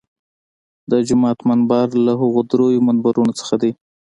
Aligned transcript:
د 0.91 0.91
جومات 1.07 1.39
منبر 1.49 1.87
له 2.05 2.13
هغو 2.21 2.41
درېیو 2.51 2.85
منبرونو 2.87 3.33
څخه 3.39 3.55
دی. 3.61 3.71